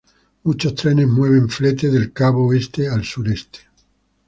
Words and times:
Muchos 0.41 0.73
trenes 0.73 1.07
mueven 1.07 1.47
flete 1.47 1.91
del 1.91 2.11
cabo 2.11 2.47
oeste 2.47 2.89
al 2.89 3.03
sureste. 3.05 3.59